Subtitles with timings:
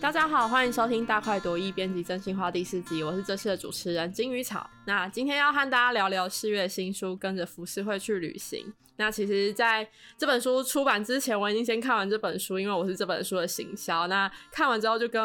[0.00, 4.68] 大家好，欢迎收听《大快朵颐》编辑真心话第四集，我是这次的主持人金鱼草。
[4.86, 8.64] 那今天要和大家聊聊四月新书《跟着浮世绘去旅行》。
[8.96, 9.86] 那其实，在
[10.16, 14.06] 这本书出版之前，我已经先看完这本书，因为我是这本书的行销。
[14.06, 15.22] 那看完之后，就跟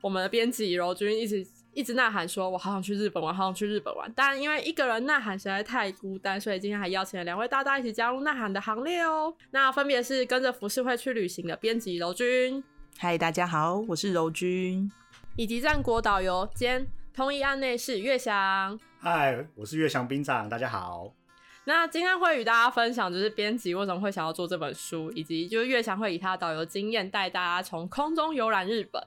[0.00, 9.34] 我们的编辑柔君一直一直呐喊说：“我好想去日本玩，好想去日本玩。”但因为一个人呐喊实在太孤单，所以今天还邀请了两位大大一起加入呐喊的行列哦。
[9.50, 12.64] 那分别是跟着浮世绘去旅行的编辑柔君。
[12.96, 14.90] 嗨，大家好，我是柔君，
[15.36, 18.78] 以及战国导游兼通译案内士月翔。
[19.00, 21.12] 嗨，我是月翔兵长，大家好。
[21.64, 29.04] 那今天会与大家分享，就是编辑为什么会想要做这本书，以及就是月翔会以他的导游经验带大家从空中游览日本。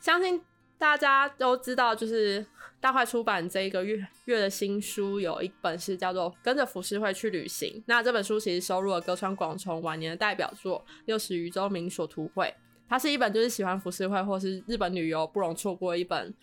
[0.00, 0.42] 相信
[0.76, 2.44] 大家都知道，就是
[2.80, 7.68] 大块出版这一个月月的新书，有一本是叫做《跟着浮世绘去旅行》。
[7.86, 12.46] 那这本书其实收录了歌川广重晚年的代表作《六十余州名所图绘》。
[12.90, 16.34] 它是一本就是喜欢浮世绘或是日本旅游不容错过一本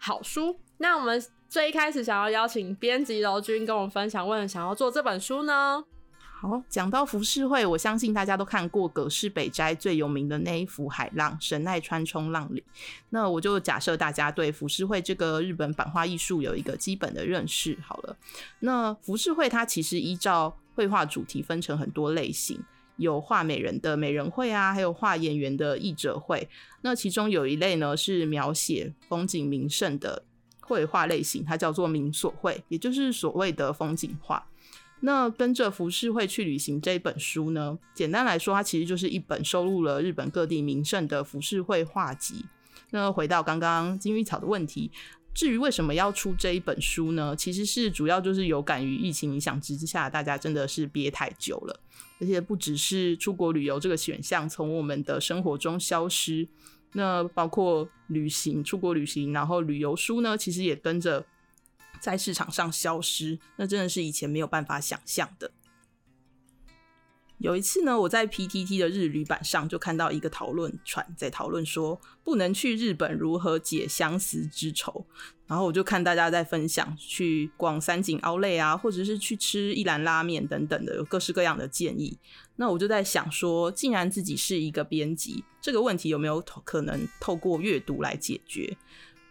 [0.00, 0.58] 好书。
[0.78, 5.84] 那我们最一开始想要邀请编辑柔君跟我们分享，问想要做这本书呢？
[6.40, 12.64] 好，讲到浮世绘，我相信大家都看过葛饰北斋最有名的那一幅海浪神奈川冲浪里。
[13.10, 18.16] 那我就假设大家对浮世绘这个日本版画艺术有一个基本的认识好了。
[18.58, 22.60] 那浮世绘它其实依照绘画主题分成很多类型。
[22.96, 26.48] 有画美人的美人绘啊，还有画演员的译者绘。
[26.82, 30.24] 那其中有一类呢，是描写风景名胜的
[30.60, 34.46] 绘画类型，它叫做名所绘，也就是所谓的风景画。
[35.00, 42.44] 那跟着浮世绘去旅行这一本书呢，简单来说，它其实就是一本收录了日本各地名胜的浮世绘画集。
[42.90, 44.90] 那回到刚刚金玉草的问题。
[45.34, 47.34] 至于为什么要出这一本书呢？
[47.34, 51.80] 其实是主要就是有感于疫情影响之下，大家真的是憋太久了，
[52.20, 56.46] 而且不只是出国旅游这个选项从我们的生活中消失，
[56.92, 61.24] 那包括旅行、出国旅行，然后旅游书呢，其实也跟着
[62.00, 65.50] 在市场上消失，那真的是以前没有办法想象的。
[67.42, 75.04] 有一次呢，我在 PTT 的日旅版上就看到一个讨论串在讨论说，不能去日本如何解相思之愁。
[75.48, 82.16] 然后我就看大家在分享去逛三井奥莱啊，或者是去吃一兰拉面等等的，有各式各样的建议。
[82.54, 88.76] 那我就在想说，既然自己是一个编辑，这个问题有没有可能透过阅读来解决？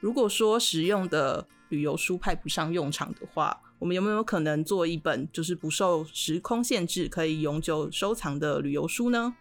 [0.02, 9.36] 如果说实用的旅游书派不上用场的话，我们有没有可能做一本就是不受时空限制、可以永久收藏的旅游书呢？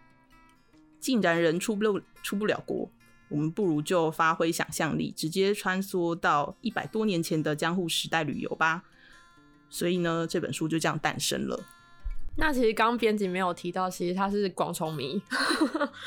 [0.99, 2.89] 竟然人出不了出不了国，
[3.29, 8.83] 我们不如就发挥想象力，直接穿梭到一百多年前的江户时代旅游吧。
[9.69, 11.63] 所以呢，这本书就这样诞生了。
[12.37, 15.21] 那其实刚编辑没有提到，其实他是广虫迷。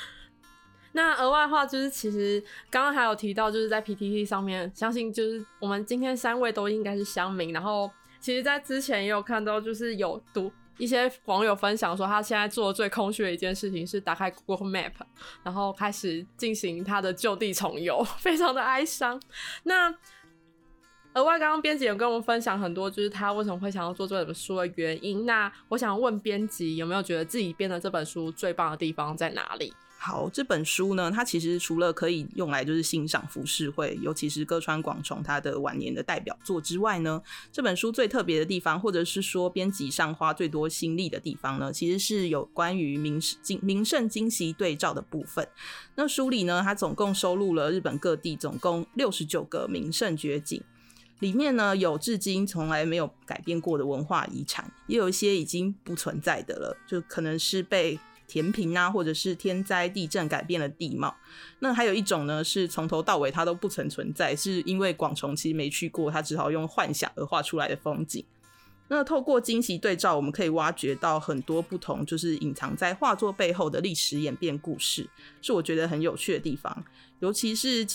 [0.90, 7.52] 那额外话就是，其实刚刚还有提到，就是在 PTT 上面，相信就是我们今天三位都应该是乡民。
[7.52, 7.90] 然后，
[8.24, 14.92] 其实，在之前也有看到，就是有读一些网友分享说，他现在做的最空虚的一件事情是打开 Google Map，
[15.42, 19.20] 然后开始进行他的就地重游， 非常的哀伤。
[19.64, 19.94] 那
[21.12, 25.26] 额外，刚刚编辑有跟我们分享很多，就是他为什么会想要做这本书的原因。
[25.26, 29.70] 那我想问编辑，有没有觉得自己编的这本书最棒的地方在哪里？
[30.06, 45.48] 好，这本书呢，它其实除了可以用来就是欣赏浮世绘，尤其是歌川广重他的晚年的代表作之外呢，这本书最特别的地方，或者是说编辑上花最多心力的地方呢，其实是有关于名名名胜惊喜对照的部分。
[45.94, 50.62] 那书里呢，它总共收录了日本各地总共六十九个名胜绝景，
[51.20, 57.98] 里面呢有至今从来没有改变过的文化遗产，也有一些已经不存在的了，就可能是被。
[58.26, 61.14] 填平啊，或者是天灾地震改变了地貌。
[61.58, 68.24] 那还有一种呢，是从头到尾它都不曾存在，是因为广重其实没去过，他只好用幻想而画出来的风景。
[68.88, 75.08] 那透过惊喜对照，我们可以挖掘到很多不同，就是隐藏在画作背后的历史演变故事，
[75.40, 76.84] 是我觉得很有趣的地方，
[77.20, 77.86] 尤其是。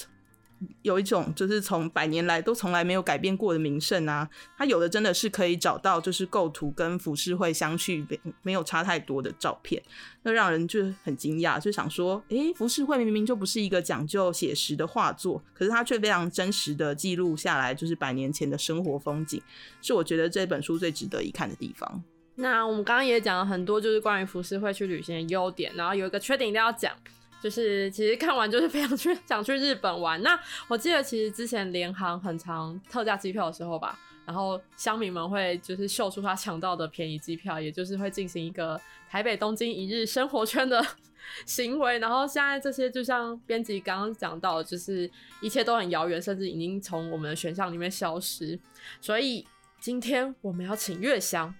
[0.81, 8.05] 有一种就是从百年来都从来没有改变过的名胜啊，它有的真的是可以找到就是构图跟浮世绘相去
[8.41, 9.81] 没有差太多的照片，
[10.23, 19.41] 那让人就很惊讶，就想说，诶，浮世绘明明就不是一个讲究写实的画作，可是它却非常真实的记录下来，就是百年前的生活风景，
[19.81, 22.03] 是我觉得这本书最值得一看的地方。
[22.35, 26.93] 那我们刚刚也讲了很多，就是关于浮世绘去旅行的优点，然后有一个缺点一定要讲。
[27.41, 30.21] 就是其实看完就是非常去 想去日本玩。
[30.21, 40.85] 那我记得其实之前联航很长特价机票的时候吧，然后乡民们会就是秀出他抢到的便宜机票，也就是会进行一个台北东京一日生活圈的
[41.45, 41.99] 行为。
[41.99, 45.09] 然后现在这些就像编辑刚刚讲到，就是
[45.41, 48.59] 一切都很遥远，甚至已经从我们的选项里面消失。
[48.99, 49.47] 所以
[49.79, 51.53] 今天我们要请月香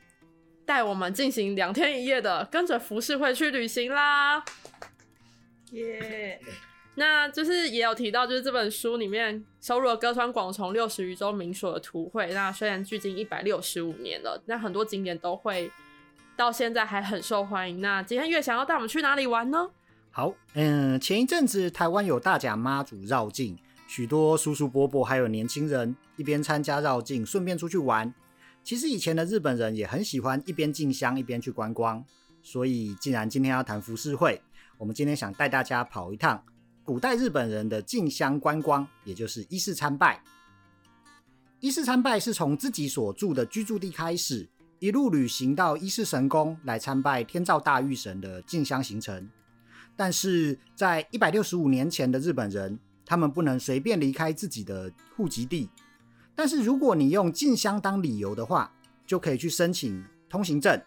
[0.66, 4.44] 带我们进行两天一夜的跟着浮世绘去旅行啦！
[5.78, 6.40] 耶！
[6.96, 12.28] 那就是也有提到，就是这本书里面收录了歌川广重六十余州名所的图绘。
[12.34, 15.72] 那虽然距今一百六十五年了，那很多景点都会
[16.36, 17.80] 到现在还很受欢迎。
[17.80, 19.70] 那今天月想要带我们去哪里玩呢？
[20.12, 23.58] 好，嗯，前一阵子台湾有大甲妈祖绕境，
[23.88, 28.14] 许多叔叔伯伯还有年轻人一边参加绕境，顺便出去玩。
[28.62, 32.04] 其实以前的日本人也很喜欢一边进香一边去观光，
[32.44, 34.42] 所以既然今天要谈浮世绘，
[34.80, 36.42] 我们今天想带大家跑一趟。
[36.86, 40.24] 古代日本人的进香观光，也就是衣饰参拜。
[41.60, 44.48] 衣饰参拜是从自己所住的居住地开始，
[44.80, 49.30] 一路旅行到衣饰神宫来参拜天照大御神的进香行程。
[49.98, 55.70] 但是在一百六十五年前的日本人，他们不能随便离开自己的户籍地。
[56.34, 58.74] 但是如果你用进香当理由的话，
[59.06, 60.82] 就可以去申请通行证，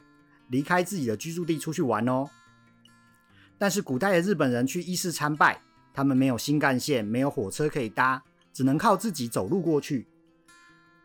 [0.49, 2.27] 离开自己的居住地出去玩哦。
[3.63, 5.61] 但是古代的日本人去伊势参拜。
[5.95, 8.21] 他们没有新干线，没有火车可以搭，
[8.53, 10.09] 只能靠自己走路过去。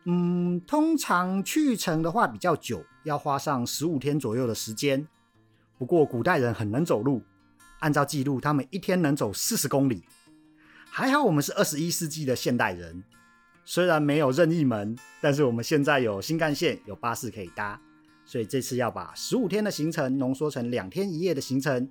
[0.06, 5.06] 嗯，通常去程的话比较久，要花上十五天左右的时间。
[5.78, 7.22] 不过古代人很能走路，
[7.78, 10.02] 按照记录，他们一天能走四十公里。
[10.90, 13.04] 还好我们是二十一世纪的现代人，
[13.64, 17.80] 虽然没有任意门，但是我们现在有新干线，有巴士可以搭，
[18.24, 21.88] 所以这次要把十五天的行程浓缩成两天一夜的行程。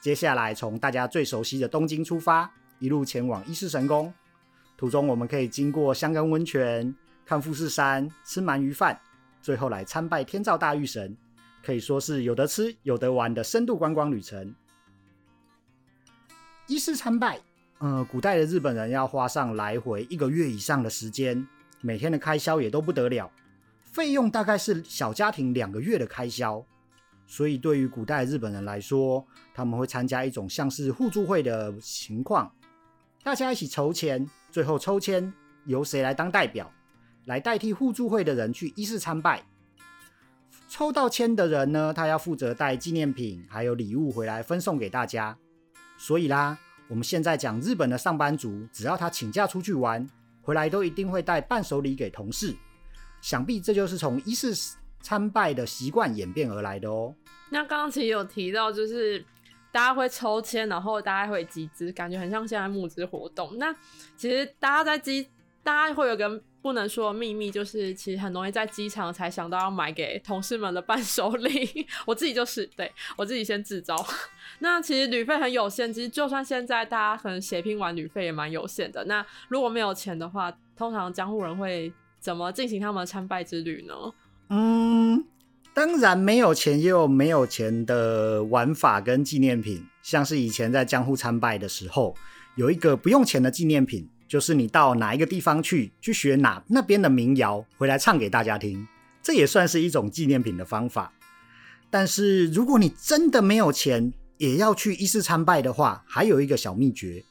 [0.00, 4.12] 接下来从大家最熟悉的东京出发，一路前往伊势神宫。
[4.76, 6.94] 途中我们可以经过香根温泉、
[7.26, 8.98] 看富士山、吃鳗鱼饭，
[9.42, 11.16] 最后来参拜天照大御神，
[11.64, 14.54] 可以说是有得吃有得玩的深度观光旅程。
[16.68, 17.40] 伊势参拜，
[17.78, 21.44] 呃，古代的日本人要花上来回一个月以上的时间，
[21.80, 23.28] 每天的开销也都不得了，
[23.82, 26.64] 费用大概是小家庭两个月的开销。
[27.30, 32.50] 所以，对于古代日本人来说，他们会参加一种像是互助会的情况，
[33.22, 35.30] 大家一起筹钱，最后抽签
[35.66, 36.72] 由谁来当代表，
[37.26, 39.44] 来代替互助会的人去一式参拜。
[40.70, 45.36] 抽到签的人呢，他要负责带纪念品还有礼物回来分送给大家。
[45.98, 46.58] 所以啦，
[46.88, 50.08] 我们现在讲日本的上班族，只要他请假出去玩，
[50.40, 52.56] 回来都一定会带伴手礼给同事。
[53.20, 54.54] 想必这就是从一式。
[55.08, 57.14] 参拜的习惯演变而来的哦。
[57.48, 59.18] 那刚刚其实有提到，就是
[59.72, 63.56] 大家会抽签，然后大家会集资，感觉很像现在募资活动。
[63.56, 63.74] 那
[64.18, 65.26] 其实大家在机，
[65.62, 71.86] 大家会有个不能说的秘密，就是其实很容易在机场才想到要买给同事们的伴手礼。
[72.04, 73.96] 我自己就是，对我自己先自招。
[74.60, 79.02] 那其实旅费很有限，其实就算现在大家可能血拼完旅费也蛮有限的。
[79.06, 81.90] 那如果没有钱的话，通常江户人会
[82.20, 83.94] 怎么进行他们的参拜之旅呢？
[84.50, 85.24] 嗯，
[85.74, 92.14] 当然没有钱也有没有钱的玩法跟纪念品，像是以前在江户参拜的时候，
[92.56, 98.86] 有一个不用钱的纪念品，就是你到哪一个地方去，去学哪那边的民谣，回来唱给大家听，
[99.22, 101.12] 这也算是一种纪念品的方法。
[101.90, 107.22] 但是如果你真的没有钱，也要去一式参拜的话，还有一个小秘诀，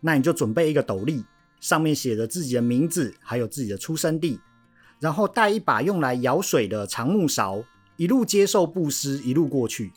[0.00, 1.24] 那你就准备一个斗笠，
[1.60, 4.38] 上面写着自己的名字，还有自己的出生地。
[5.00, 7.64] 然后带一把用来舀水的长木勺，
[7.96, 9.90] 一路接受布施，一路过去，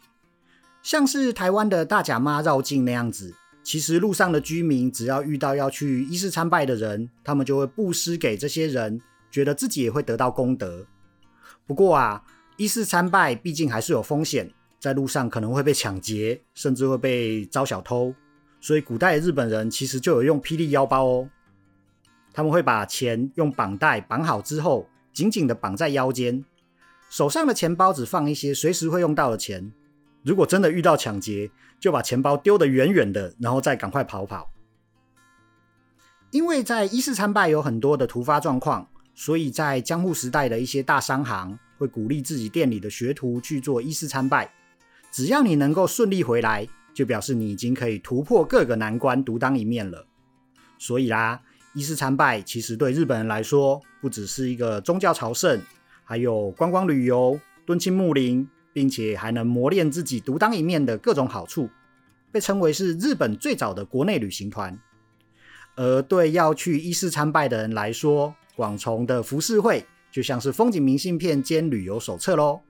[0.82, 3.36] 像是台湾的大甲妈绕境那样子。
[3.62, 10.86] 其实路上的居民只要遇到要去伊势参拜的人，他们就会布施给这些人，觉得自己也会得到功德。
[11.66, 12.24] 不过啊，
[12.58, 18.14] 伊势参拜毕竟还是有风险，在路上可能会被抢劫，甚至会被招小偷。
[18.62, 21.30] 所以古代的日本人其实就有用霹雳腰包哦，
[22.34, 24.88] 他们会把钱用绑带绑好之后。
[25.14, 26.44] 紧紧的绑在腰间，
[27.08, 29.72] 手上的钱包只放一些随时会用到的钱。
[30.24, 34.50] 如果真的遇到抢劫，就把钱包丢得远远的，然后再赶快跑跑。
[36.32, 44.52] 因为在一式参拜有很多的突发状况，所以在江户时代的一些大商行会鼓励自己店里的学徒去做一式参拜。
[45.12, 50.08] 只要你能够顺利回来，就表示你已经可以突破各个难关，独当一面了。
[50.80, 51.40] 所以啦。
[51.74, 55.60] 一式参拜其实对日本人来说，不只是一个宗教朝圣，
[56.04, 61.70] 还有观光旅游、敦亲睦邻，并且还能磨练自己独当一面的各种好处，
[62.32, 64.78] 被称为是日本最早的国内旅行团。
[65.76, 72.62] 而对要去一式参拜的人来说，广重的浮世绘就像是风景明信片兼旅游手册喽。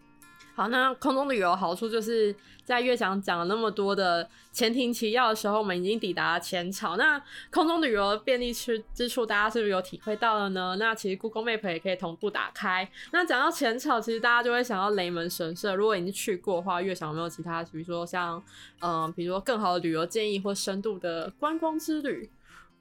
[0.56, 2.34] 好，那空中旅游好处就是
[2.64, 6.96] 在月翔讲了那么多的前庭提要的时候，我们已经抵达浅草。
[6.96, 7.20] 那
[7.52, 10.76] 空中旅游便利之之处，大家是不是有体会到了呢？
[10.78, 12.88] 那其实 Google Map 也可以同步打开。
[13.12, 15.76] 那讲到浅草，其实大家就会想到雷门神社。
[15.76, 18.42] 如果已经去过的话，月翔有没有其他，比如说像
[18.80, 22.30] 嗯，比如说更好的旅游建议或深度的观光之旅？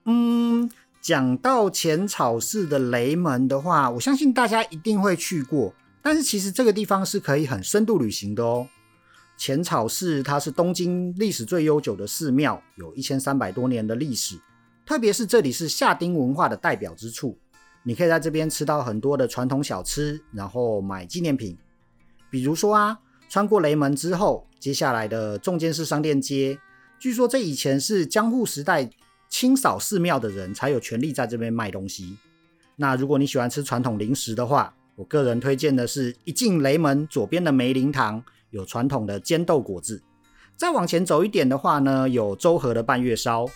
[0.04, 5.72] 嗯，讲到浅草寺的雷门的话，我相信大家一定会去过。
[6.02, 8.68] 但是其实这个地方是可以很深度旅行的哦。
[9.38, 14.36] 浅草寺它是东京历史最悠久的寺庙，有一千三百多年的历史。
[14.84, 17.38] 特别是这里是夏丁文化的代表之处，
[17.84, 21.56] 你可以在这边吃到很多的传统小吃，然后买纪念品。
[22.30, 26.58] 比如说啊，穿过雷门之后，接下来的重间市商店街，
[26.98, 28.90] 据说这以前是江户时代
[29.28, 32.16] 清扫寺庙的人才有权利在这边卖东西。
[32.76, 40.02] 那如果你喜欢吃传统零食的话，我个人推荐的是一进雷门左边的梅林堂有传统的煎豆果子，
[40.56, 43.46] 再往前走一点的话呢，有周和的半月烧，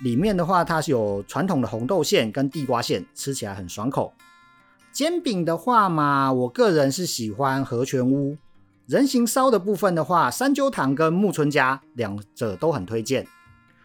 [0.00, 4.12] 里面的话它是有传统的红豆馅跟地瓜馅，吃起来很爽口。
[4.92, 8.36] 煎饼的话嘛，我个人是喜欢和泉屋。
[8.86, 13.26] 人形烧的部分的话，三鸠堂跟木村家两者都很推荐。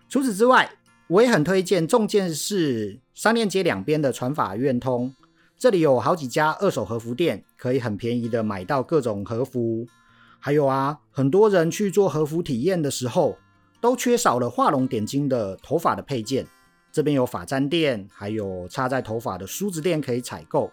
[0.07, 0.69] 除此之外，
[1.07, 5.13] 我也很推荐重建市商店街两边的传法院通。
[5.61, 9.85] 这里有好几家二手和服店，可以很便宜的买到各种和服。
[10.39, 13.37] 还有啊，很多人去做和服体验的时候，
[13.79, 16.47] 都缺少了画龙点睛的头发的配件。
[16.91, 20.71] 这边有发簪店，还有插在头发的梳子店可以采购。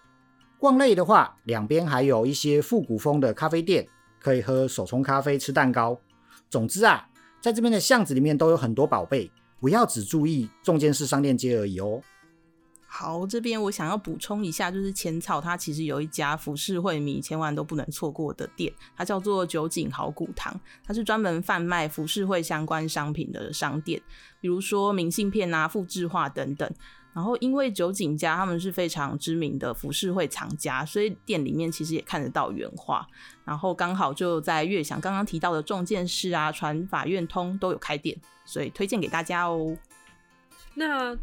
[0.57, 3.87] 逛累的话，两边还有一些复古风的咖啡店，
[4.19, 6.01] 可以喝手冲咖啡、吃蛋糕。
[6.49, 7.07] 总之啊，
[7.43, 9.31] 在这边的巷子里面都有很多宝贝，
[9.61, 12.01] 不要只注意重建式商店街而已哦。
[12.91, 24.01] 好，这边我想要补充一下，就是浅草它其实有一家服饰会迷千万都不能错过的店，它叫做酒井好古堂，它是专门贩卖服饰会相关商品的商店，
[24.41, 26.69] 比如说明信片啊、复制画等等。
[27.13, 33.07] 然后因为酒井家他们是非常知名的服饰会藏家，所以店里面其实也看得到原画。
[33.45, 39.77] 然后刚好就在悦享刚刚提到的重建市啊、传法院通都有开店，所以推荐给大家哦。
[40.75, 41.15] 那。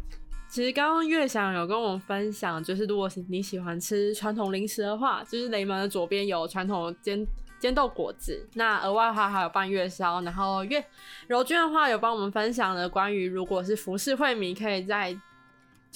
[0.48, 7.26] 其实刚刚月想有跟我们分享，就是如果是你喜欢吃传统零食的话，就是雷门的左边有传统煎
[7.58, 10.84] 煎豆果子，那额外的话还有半月烧，然后月
[11.26, 15.16] 柔君的话有帮我们分享了关于如果是服饰会迷，可以在。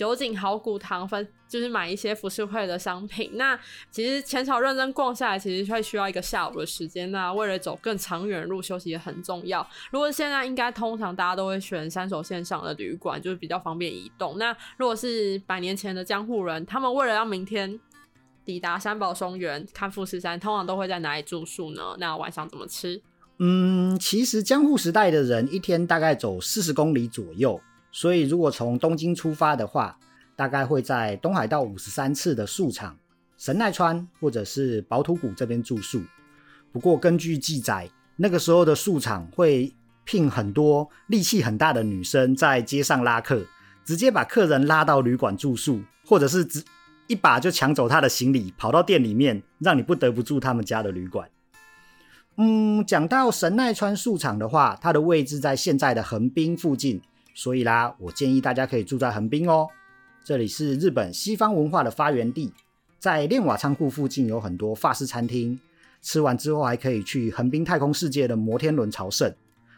[0.00, 3.32] 酒井好古堂分就是买一些服饰会的商品。
[3.34, 3.54] 那
[3.90, 7.12] 其实浅草认真逛下来，其实会需要一个下午的时间。
[7.12, 9.60] 那为了走更长远路，休息也很重要。
[9.90, 14.38] 如果现在应该通常大家都会选三手线上的旅馆，就是比较方便移动。
[14.38, 17.78] 那如果是百年前的江户人，他们为了让明天
[18.42, 21.94] 抵达三宝松原看富士山，通常都会在哪里住宿呢？
[21.98, 23.02] 那晚上怎么吃？
[23.38, 27.60] 嗯，其实江户时代的人一天大概走四十公里左右。
[27.92, 29.98] 所以，如果从东京出发的话，
[30.36, 32.96] 大概会在东海道五十三次的宿场
[33.36, 36.02] 神奈川或者是宝土谷这边住宿。
[36.72, 39.72] 不过，根据记载，那个时候的宿场会
[40.04, 43.44] 聘很多力气很大的女生在街上拉客，
[43.84, 46.62] 直接把客人拉到旅馆住宿，或者是直
[47.08, 51.28] 一把就抢走他的行李，跑到店里面，让你不得不住他们家的旅馆。
[52.36, 57.02] 嗯，讲到神奈川宿场的话，它的位置在现在的横滨附近。
[57.34, 59.68] 所以啦，我建议大家可以住在横滨哦。
[60.22, 62.52] 这里是日本西方文化的发源地，
[62.98, 65.58] 在练瓦仓库附近有很多法式餐厅。
[66.02, 69.34] 吃完之后还可以去横滨太空世界的摩天轮朝圣，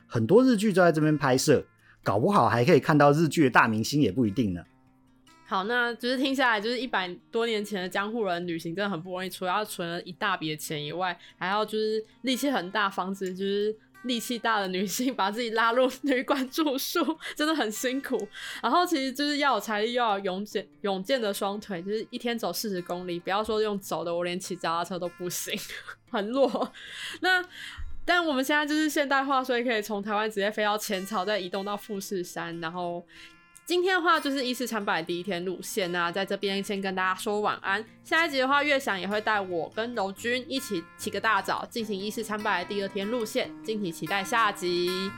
[0.07, 1.65] 很多日剧都在这边拍摄，
[2.03, 4.63] 搞不好还可以看到日剧的大明星也不一定呢。
[5.47, 13.77] 好，那就是听下来，就是一百多年前的江户人旅行真的很不容易，除了要存了一大笔的钱以外，还要就是力气很大，防止就是。
[14.03, 18.29] 力气大的女性把自己拉入旅馆住宿，真的很辛苦。
[18.63, 25.59] 然后其实就是要有财力，又要勇健勇健的双腿，就是一天走四十公里，不要说用走的，我连骑脚踏车都不行，
[26.11, 26.73] 很弱。
[27.21, 27.45] 那
[28.05, 33.07] 但我们现在就是现代化，所以可以从台湾直接飞到浅草，再移动到富士山，然后。
[33.73, 37.83] 今天的话就是一四参拜第一天路线那在这边先跟大家说晚安。
[38.05, 45.11] 下一集的话，月翔也会带我跟柔君一起起个大早，进行一四参拜的第二天路线，敬请期待下集。